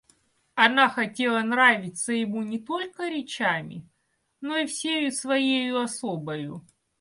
[0.55, 3.87] Она хотела нравиться ему не только речами,
[4.41, 6.65] но и всею своею особою.